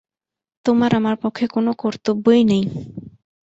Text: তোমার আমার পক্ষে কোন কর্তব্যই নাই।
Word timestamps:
তোমার 0.65 0.91
আমার 0.95 1.15
পক্ষে 1.21 1.45
কোন 1.47 1.67
কর্তব্যই 1.73 2.43
নাই। 2.43 2.63